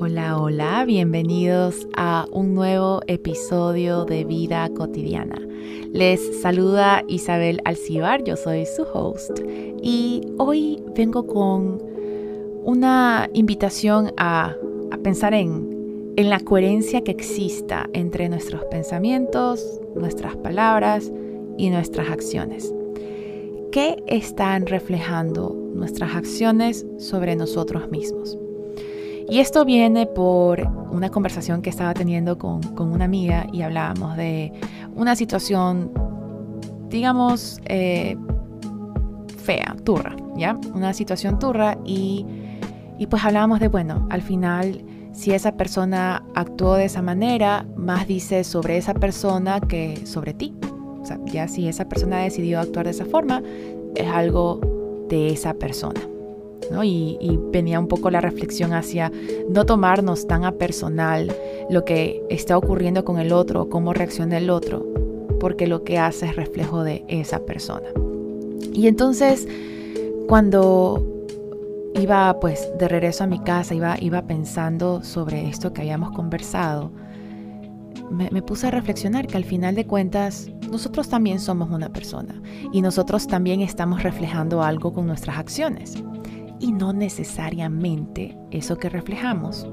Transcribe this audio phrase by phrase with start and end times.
[0.00, 5.40] Hola, bienvenidos a un nuevo episodio de Vida Cotidiana.
[5.92, 9.38] Les saluda Isabel Alcibar, yo soy su host
[9.80, 11.80] y hoy vengo con
[12.64, 14.56] una invitación a,
[15.04, 21.12] pensar en, en la coherencia que exista entre nuestros pensamientos, nuestras palabras
[21.56, 22.74] y nuestras acciones.
[23.70, 28.38] ¿Qué están reflejando nuestras acciones sobre nosotros mismos?
[29.28, 30.60] Y esto viene por
[30.90, 34.52] una conversación que estaba teniendo con, una amiga y hablábamos de
[34.94, 35.90] una situación,
[36.88, 38.16] digamos, eh,
[39.42, 40.58] fea, turra, ¿ya?
[40.74, 42.26] Una situación turra y,
[42.98, 48.06] y pues hablábamos de, bueno, al final, si esa persona actuó de esa manera, más
[48.06, 50.54] dice sobre esa persona que sobre ti.
[51.00, 53.42] O sea, ya si esa persona ha decidido actuar de esa forma,
[53.94, 54.60] es algo
[55.08, 56.00] de esa persona.
[56.82, 59.12] Y, venía un poco la reflexión hacia
[59.48, 61.34] no tomarnos tan a personal
[61.70, 64.84] lo que está ocurriendo con el otro, cómo reacciona el otro,
[65.40, 67.86] porque lo que hace es reflejo de esa persona.
[68.72, 69.46] Y entonces,
[70.26, 71.06] cuando
[71.94, 76.90] iba pues de regreso a mi casa, iba, iba pensando sobre esto que habíamos conversado,
[78.10, 82.42] me, me, puse a reflexionar que al final de cuentas nosotros también somos una persona
[82.72, 86.02] y nosotros también estamos reflejando algo con nuestras acciones
[86.64, 89.68] y no necesariamente eso que reflejamos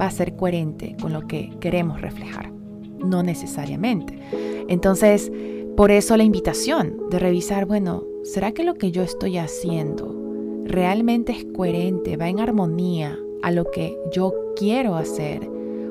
[0.00, 2.52] va a ser coherente con lo que queremos reflejar.
[2.98, 4.18] No necesariamente.
[4.68, 5.30] Entonces,
[5.76, 10.12] por eso la invitación de revisar, bueno, ¿será que lo que yo estoy haciendo
[10.64, 15.48] realmente es coherente, va en armonía a lo que yo quiero hacer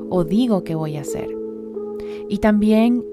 [0.09, 1.30] o digo que voy a hacer?
[2.28, 3.05] Y también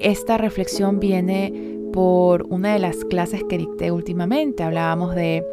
[0.00, 4.64] esta reflexión viene por una de las clases que dicté últimamente.
[4.64, 5.44] Hablábamos de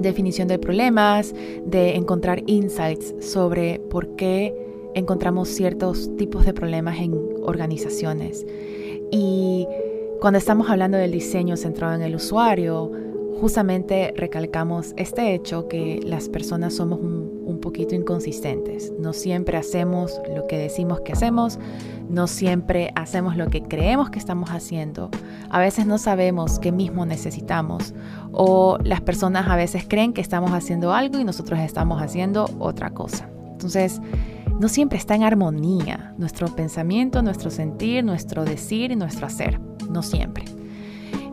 [0.00, 1.34] definición de problemas,
[1.64, 4.54] de encontrar insights sobre por qué
[4.94, 8.46] encontramos ciertos tipos de problemas en organizaciones.
[9.10, 9.66] Y
[10.20, 12.90] cuando estamos hablando del diseño centrado en el usuario,
[13.40, 17.17] justamente recalcamos este hecho que las personas somos un,
[17.68, 18.94] poquito inconsistentes.
[18.98, 21.58] No siempre hacemos lo que decimos que hacemos,
[22.08, 25.10] no siempre hacemos lo que creemos que estamos haciendo.
[25.50, 27.92] A veces no sabemos qué mismo necesitamos
[28.32, 32.88] o las personas a veces creen que estamos haciendo algo y nosotros estamos haciendo otra
[32.94, 33.28] cosa.
[33.52, 34.00] Entonces,
[34.58, 39.60] no siempre está en armonía nuestro pensamiento, nuestro sentir, nuestro decir y nuestro hacer.
[39.90, 40.46] No siempre.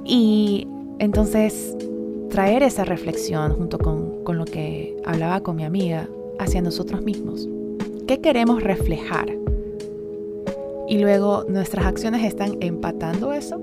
[0.04, 0.68] Y
[1.00, 1.78] entonces
[2.30, 6.10] traer esa reflexión junto con, con, lo que hablaba con mi amiga
[6.40, 7.48] hacia nosotros mismos.
[8.08, 9.28] ¿Qué queremos reflejar?
[10.88, 13.62] Y luego nuestras acciones están empatando eso.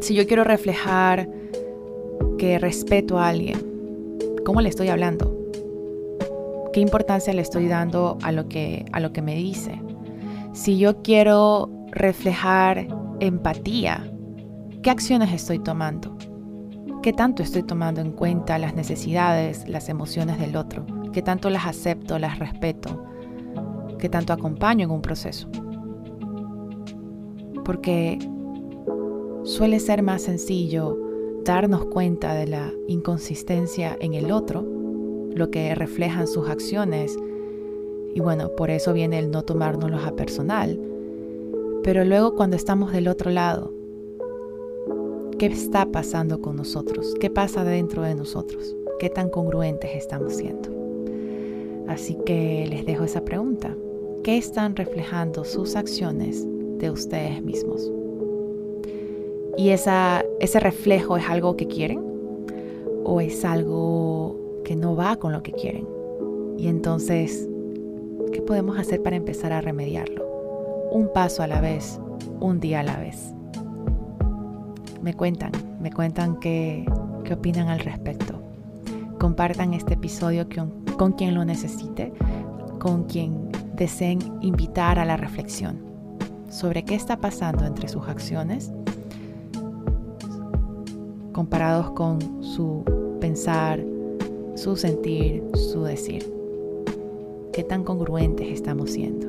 [0.00, 1.28] Si yo quiero reflejar
[2.38, 3.58] que respeto a alguien,
[4.44, 5.38] ¿cómo le estoy hablando?
[6.72, 9.80] ¿Qué importancia le estoy dando a lo que, a lo que me dice?
[10.54, 12.88] Si yo quiero reflejar
[13.20, 14.10] empatía,
[14.82, 16.16] ¿qué acciones estoy tomando?
[17.02, 20.86] ¿Qué tanto estoy tomando en cuenta las necesidades, las emociones del otro?
[21.12, 23.04] ¿Qué tanto las acepto, las respeto?
[23.98, 25.48] ¿Qué tanto acompaño en un proceso?
[27.64, 28.18] Porque
[29.44, 30.98] suele ser más sencillo
[31.44, 34.64] darnos cuenta de la inconsistencia en el otro,
[35.34, 37.16] lo que reflejan sus acciones,
[38.14, 40.78] y bueno, por eso viene el no tomárnoslos a personal,
[41.82, 43.72] pero luego cuando estamos del otro lado,
[45.42, 47.16] ¿Qué está pasando con nosotros?
[47.18, 48.76] ¿Qué pasa dentro de nosotros?
[49.00, 50.81] ¿Qué tan congruentes estamos siendo?
[51.92, 53.76] Así que les dejo esa pregunta.
[54.24, 56.46] ¿Qué están reflejando sus acciones
[56.78, 57.92] de ustedes mismos?
[59.58, 62.02] ¿Y esa, ese reflejo es algo que quieren?
[63.04, 65.86] ¿O es algo que no va con lo que quieren?
[66.56, 67.46] Y entonces,
[68.32, 70.24] ¿qué podemos hacer para empezar a remediarlo?
[70.92, 72.00] Un paso a la vez,
[72.40, 73.34] un día a la vez
[75.02, 75.50] me cuentan,
[75.80, 76.86] me cuentan qué,
[77.24, 78.40] qué opinan al respecto.
[79.18, 82.12] Compartan este episodio con, con quien lo necesite,
[82.78, 85.80] con quien deseen invitar a la reflexión
[86.48, 88.72] sobre qué está pasando entre sus acciones
[91.32, 92.84] comparados con su
[93.20, 93.82] pensar,
[94.54, 96.30] su sentir, su decir.
[97.52, 99.28] ¿Qué tan congruentes estamos siendo?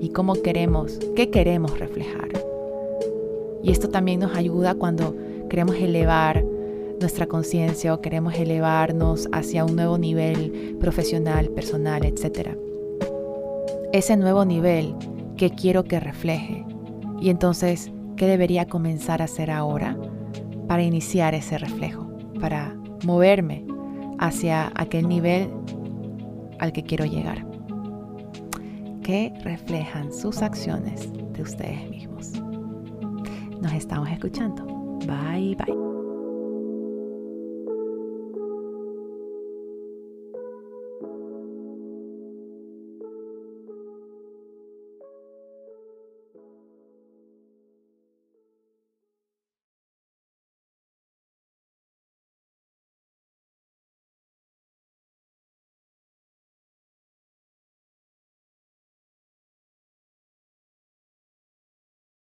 [0.00, 2.28] ¿Y cómo queremos, qué queremos reflejar?
[3.62, 5.14] Y esto también nos ayuda cuando
[5.48, 6.44] queremos elevar
[7.00, 12.56] nuestra conciencia o queremos elevarnos hacia un nuevo nivel profesional, personal, etc.
[13.92, 14.94] Ese nuevo nivel
[15.36, 16.64] que quiero que refleje.
[17.20, 19.96] Y entonces, ¿qué debería comenzar a hacer ahora
[20.68, 22.06] para iniciar ese reflejo?
[22.40, 23.64] Para moverme
[24.18, 25.50] hacia aquel nivel
[26.58, 27.44] al que quiero llegar.
[29.02, 32.32] que reflejan sus acciones de ustedes mismos.
[33.60, 34.64] Nos estamos escuchando.
[35.06, 35.95] Bye bye.